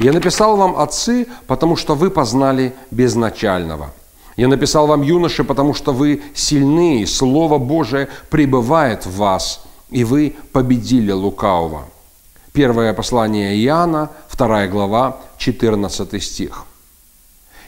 Я 0.00 0.12
написал 0.12 0.56
вам, 0.56 0.78
отцы, 0.78 1.26
потому 1.46 1.76
что 1.76 1.94
вы 1.94 2.10
познали 2.10 2.72
безначального. 2.90 3.92
Я 4.36 4.46
написал 4.46 4.86
вам, 4.86 5.02
юноши, 5.02 5.42
потому 5.42 5.74
что 5.74 5.92
вы 5.92 6.22
сильны, 6.34 7.04
Слово 7.06 7.58
Божие 7.58 8.08
пребывает 8.30 9.04
в 9.04 9.16
вас, 9.16 9.64
и 9.90 10.04
вы 10.04 10.36
победили 10.52 11.10
лукавого. 11.10 11.88
Первое 12.52 12.92
послание 12.92 13.56
Иоанна, 13.64 14.10
2 14.36 14.68
глава, 14.68 15.18
14 15.38 16.22
стих. 16.22 16.64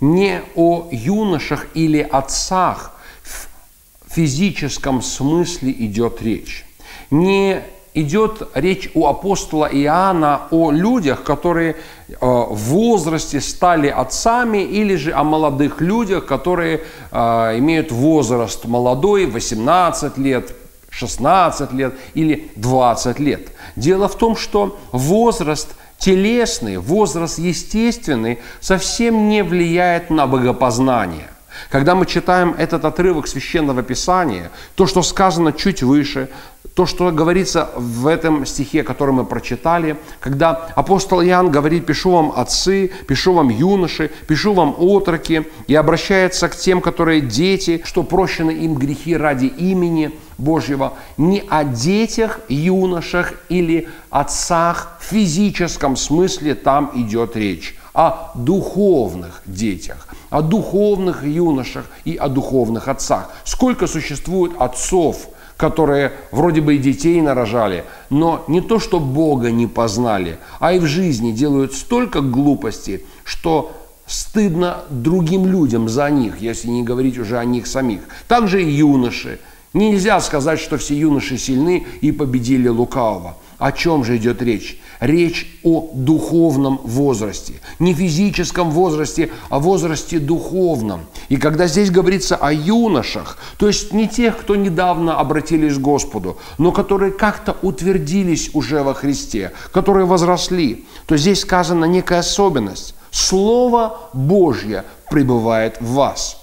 Не 0.00 0.42
о 0.54 0.88
юношах 0.92 1.66
или 1.74 2.00
отцах 2.00 2.92
в 3.24 4.14
физическом 4.14 5.02
смысле 5.02 5.72
идет 5.72 6.22
речь. 6.22 6.64
Не 7.10 7.62
идет 7.94 8.48
речь 8.54 8.90
у 8.94 9.06
апостола 9.06 9.66
Иоанна 9.66 10.42
о 10.50 10.70
людях, 10.70 11.22
которые 11.22 11.76
э, 12.08 12.14
в 12.20 12.56
возрасте 12.56 13.40
стали 13.40 13.88
отцами, 13.88 14.58
или 14.58 14.96
же 14.96 15.12
о 15.12 15.24
молодых 15.24 15.80
людях, 15.80 16.26
которые 16.26 16.82
э, 17.10 17.16
имеют 17.58 17.92
возраст 17.92 18.64
молодой, 18.64 19.26
18 19.26 20.18
лет, 20.18 20.54
16 20.90 21.72
лет 21.72 21.94
или 22.14 22.50
20 22.56 23.18
лет. 23.18 23.48
Дело 23.76 24.08
в 24.08 24.16
том, 24.16 24.36
что 24.36 24.78
возраст 24.92 25.74
телесный, 25.98 26.78
возраст 26.78 27.38
естественный 27.38 28.38
совсем 28.60 29.28
не 29.28 29.42
влияет 29.42 30.10
на 30.10 30.26
богопознание. 30.26 31.31
Когда 31.70 31.94
мы 31.94 32.06
читаем 32.06 32.54
этот 32.58 32.84
отрывок 32.84 33.26
священного 33.26 33.82
писания, 33.82 34.50
то, 34.74 34.86
что 34.86 35.02
сказано 35.02 35.52
чуть 35.52 35.82
выше, 35.82 36.28
то, 36.74 36.86
что 36.86 37.10
говорится 37.10 37.70
в 37.76 38.06
этом 38.06 38.46
стихе, 38.46 38.82
который 38.82 39.12
мы 39.12 39.24
прочитали, 39.26 39.96
когда 40.20 40.68
апостол 40.74 41.22
Иоанн 41.22 41.50
говорит, 41.50 41.84
пишу 41.84 42.12
вам 42.12 42.32
отцы, 42.34 42.90
пишу 43.06 43.34
вам 43.34 43.50
юноши, 43.50 44.10
пишу 44.26 44.54
вам 44.54 44.74
отроки, 44.78 45.46
и 45.66 45.74
обращается 45.74 46.48
к 46.48 46.56
тем, 46.56 46.80
которые 46.80 47.20
дети, 47.20 47.82
что 47.84 48.02
прощены 48.02 48.52
им 48.52 48.74
грехи 48.74 49.16
ради 49.16 49.46
имени 49.46 50.12
Божьего, 50.38 50.94
не 51.18 51.44
о 51.48 51.64
детях, 51.64 52.40
юношах 52.48 53.34
или 53.48 53.88
отцах 54.10 54.98
в 55.00 55.04
физическом 55.04 55.96
смысле 55.96 56.54
там 56.54 56.90
идет 56.94 57.36
речь, 57.36 57.76
о 57.92 58.30
духовных 58.34 59.42
детях, 59.44 60.08
о 60.32 60.42
духовных 60.42 61.24
юношах 61.24 61.84
и 62.04 62.16
о 62.16 62.28
духовных 62.28 62.88
отцах. 62.88 63.30
Сколько 63.44 63.86
существует 63.86 64.52
отцов– 64.58 65.28
которые 65.62 66.14
вроде 66.32 66.60
бы 66.60 66.74
и 66.74 66.78
детей 66.78 67.20
нарожали, 67.20 67.84
но 68.10 68.42
не 68.48 68.60
то, 68.60 68.80
что 68.80 68.98
Бога 68.98 69.52
не 69.52 69.68
познали, 69.68 70.38
а 70.58 70.72
и 70.72 70.80
в 70.80 70.86
жизни 70.86 71.30
делают 71.30 71.72
столько 71.72 72.20
глупостей, 72.20 73.04
что 73.22 73.70
стыдно 74.06 74.78
другим 74.90 75.46
людям 75.46 75.88
за 75.88 76.10
них, 76.10 76.40
если 76.40 76.68
не 76.68 76.82
говорить 76.82 77.16
уже 77.16 77.38
о 77.38 77.44
них 77.44 77.68
самих. 77.68 78.00
Также 78.26 78.60
и 78.60 78.70
юноши. 78.70 79.38
Нельзя 79.74 80.20
сказать, 80.20 80.60
что 80.60 80.76
все 80.76 80.94
юноши 80.94 81.38
сильны 81.38 81.86
и 82.02 82.12
победили 82.12 82.68
лукавого. 82.68 83.36
О 83.58 83.72
чем 83.72 84.04
же 84.04 84.16
идет 84.16 84.42
речь? 84.42 84.78
Речь 85.00 85.58
о 85.62 85.90
духовном 85.94 86.80
возрасте. 86.84 87.54
Не 87.78 87.94
физическом 87.94 88.70
возрасте, 88.70 89.30
а 89.48 89.60
возрасте 89.60 90.18
духовном. 90.18 91.06
И 91.28 91.36
когда 91.36 91.68
здесь 91.68 91.90
говорится 91.90 92.36
о 92.36 92.52
юношах, 92.52 93.38
то 93.56 93.68
есть 93.68 93.92
не 93.92 94.08
тех, 94.08 94.36
кто 94.36 94.56
недавно 94.56 95.18
обратились 95.18 95.76
к 95.76 95.80
Господу, 95.80 96.38
но 96.58 96.72
которые 96.72 97.12
как-то 97.12 97.56
утвердились 97.62 98.50
уже 98.52 98.82
во 98.82 98.94
Христе, 98.94 99.52
которые 99.72 100.06
возросли, 100.06 100.84
то 101.06 101.16
здесь 101.16 101.40
сказана 101.40 101.84
некая 101.84 102.18
особенность. 102.18 102.94
Слово 103.12 104.10
Божье 104.12 104.84
пребывает 105.08 105.80
в 105.80 105.92
вас. 105.92 106.41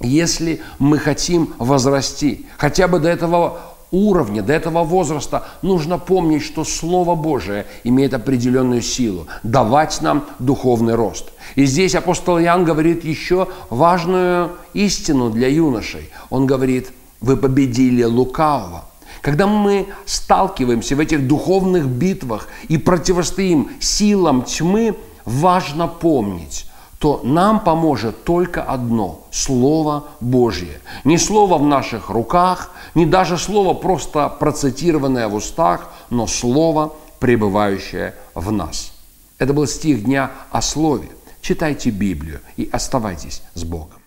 Если 0.00 0.60
мы 0.78 0.98
хотим 0.98 1.54
возрасти, 1.58 2.46
хотя 2.58 2.88
бы 2.88 2.98
до 2.98 3.08
этого 3.08 3.74
уровня, 3.94 4.42
до 4.42 4.52
этого 4.52 4.82
возраста, 4.82 5.46
нужно 5.62 5.98
помнить, 5.98 6.42
что 6.42 6.64
Слово 6.64 7.14
Божие 7.14 7.66
имеет 7.84 8.12
определенную 8.12 8.82
силу, 8.82 9.26
давать 9.42 10.02
нам 10.02 10.24
духовный 10.40 10.94
рост. 10.94 11.32
И 11.54 11.64
здесь 11.64 11.94
апостол 11.94 12.38
Иоанн 12.40 12.64
говорит 12.64 13.04
еще 13.04 13.48
важную 13.70 14.50
истину 14.72 15.30
для 15.30 15.48
юношей. 15.48 16.10
Он 16.28 16.46
говорит, 16.46 16.90
вы 17.20 17.36
победили 17.36 18.02
лукавого. 18.02 18.84
Когда 19.22 19.46
мы 19.46 19.86
сталкиваемся 20.04 20.96
в 20.96 21.00
этих 21.00 21.26
духовных 21.26 21.86
битвах 21.86 22.48
и 22.68 22.76
противостоим 22.76 23.70
силам 23.80 24.42
тьмы, 24.42 24.96
важно 25.24 25.86
помнить, 25.86 26.66
то 27.04 27.20
нам 27.22 27.60
поможет 27.60 28.24
только 28.24 28.62
одно– 28.62 29.20
Слово 29.30 30.04
Божье. 30.20 30.80
Не 31.04 31.18
слово 31.18 31.58
в 31.58 31.62
наших 31.62 32.08
руках, 32.08 32.70
не 32.94 33.04
даже 33.04 33.36
слово 33.36 33.74
просто 33.74 34.30
процитированное 34.30 35.28
в 35.28 35.34
устах, 35.34 35.92
но 36.08 36.26
слово, 36.26 36.94
пребывающее 37.18 38.14
в 38.34 38.50
нас. 38.50 38.92
Это 39.38 39.52
был 39.52 39.66
стих 39.66 40.04
дня 40.04 40.30
о 40.50 40.62
слове. 40.62 41.08
Читайте 41.42 41.90
Библию 41.90 42.40
и 42.56 42.70
оставайтесь 42.72 43.42
с 43.52 43.64
Богом. 43.64 43.98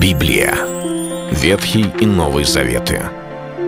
Библия. 0.00 0.54
Ветхий 1.30 1.92
и 2.00 2.06
Новый 2.06 2.44
Заветы. 2.44 3.19